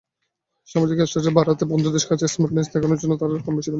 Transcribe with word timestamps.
সামাজিক 0.69 0.97
স্ট্যাটাস 1.01 1.27
বাড়াতে, 1.37 1.63
বন্ধুদের 1.65 2.03
কাছে 2.09 2.25
স্মার্টনেস 2.27 2.67
দেখানোর 2.73 2.99
জন্য 3.01 3.13
তারা 3.13 3.31
কমবেশি 3.31 3.45
ধূমপান 3.45 3.55
করে। 3.57 3.69